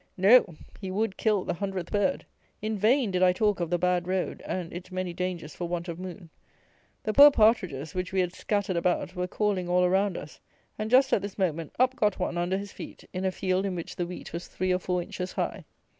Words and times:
No: 0.17 0.55
he 0.79 0.89
would 0.89 1.15
kill 1.15 1.43
the 1.45 1.53
hundredth 1.53 1.91
bird! 1.91 2.25
In 2.59 2.75
vain 2.75 3.11
did 3.11 3.21
I 3.21 3.31
talk 3.33 3.59
of 3.59 3.69
the 3.69 3.77
bad 3.77 4.07
road 4.07 4.41
and 4.47 4.73
its 4.73 4.91
many 4.91 5.13
dangers 5.13 5.53
for 5.53 5.67
want 5.67 5.87
of 5.87 5.99
moon. 5.99 6.31
The 7.03 7.13
poor 7.13 7.29
partridges, 7.29 7.93
which 7.93 8.11
we 8.11 8.19
had 8.21 8.33
scattered 8.33 8.75
about, 8.77 9.15
were 9.15 9.27
calling 9.27 9.69
all 9.69 9.83
around 9.85 10.17
us; 10.17 10.39
and, 10.79 10.89
just 10.89 11.13
at 11.13 11.21
this 11.21 11.37
moment, 11.37 11.73
up 11.77 11.95
got 11.95 12.17
one 12.17 12.35
under 12.39 12.57
his 12.57 12.71
feet, 12.71 13.03
in 13.13 13.25
a 13.25 13.31
field 13.31 13.63
in 13.63 13.75
which 13.75 13.95
the 13.95 14.07
wheat 14.07 14.33
was 14.33 14.47
three 14.47 14.73
or 14.73 14.79
four 14.79 15.03
inches 15.03 15.33
high. 15.33 15.65